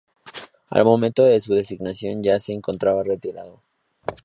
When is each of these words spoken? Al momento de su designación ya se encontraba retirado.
Al 0.71 0.83
momento 0.83 1.23
de 1.25 1.39
su 1.39 1.53
designación 1.53 2.23
ya 2.23 2.39
se 2.39 2.53
encontraba 2.53 3.03
retirado. 3.03 3.61